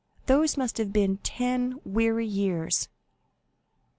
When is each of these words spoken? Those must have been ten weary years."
Those 0.25 0.57
must 0.57 0.79
have 0.79 0.91
been 0.91 1.17
ten 1.17 1.79
weary 1.85 2.25
years." 2.25 2.89